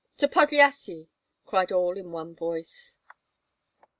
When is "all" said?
1.71-1.95